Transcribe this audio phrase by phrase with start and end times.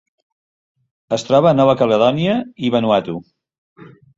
[1.17, 3.17] Es troba a Nova Caledònia i Vanuatu.